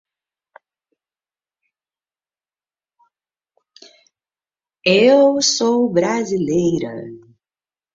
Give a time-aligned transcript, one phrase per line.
[4.83, 7.29] Eu sou da Irlanda.